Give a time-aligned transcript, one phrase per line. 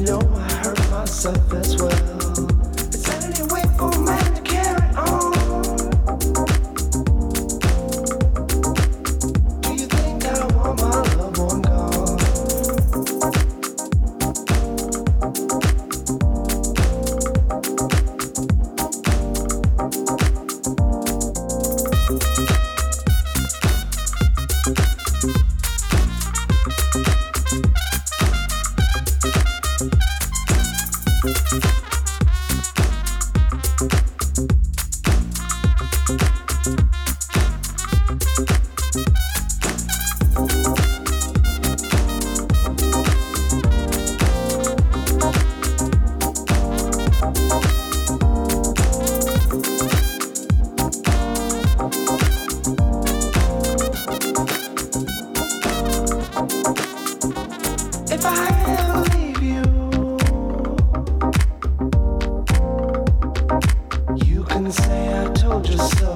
[0.00, 2.15] know I hurt myself as well.
[65.86, 66.15] so